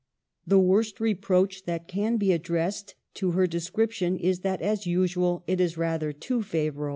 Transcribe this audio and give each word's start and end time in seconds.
The 0.47 0.57
worst 0.57 0.99
re 0.99 1.13
proach 1.13 1.65
that 1.65 1.87
can 1.87 2.17
be 2.17 2.31
addressed 2.31 2.95
to 3.13 3.33
her 3.33 3.45
description 3.45 4.17
is 4.17 4.39
that, 4.39 4.59
as 4.59 4.87
usual, 4.87 5.43
it 5.45 5.61
is 5.61 5.77
rather 5.77 6.11
too 6.11 6.41
favorable. 6.41 6.89